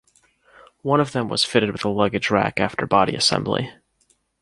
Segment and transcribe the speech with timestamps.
[0.81, 3.71] One of them was fitted with luggage rack after body assembly.